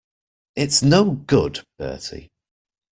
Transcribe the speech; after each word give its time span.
It's 0.55 0.81
no 0.81 1.11
good, 1.11 1.63
Bertie. 1.77 2.31